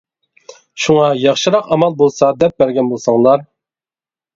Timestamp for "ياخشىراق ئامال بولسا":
1.25-2.33